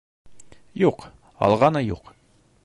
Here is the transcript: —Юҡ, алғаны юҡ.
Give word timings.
—Юҡ, 0.83 1.05
алғаны 1.49 1.85
юҡ. 1.89 2.11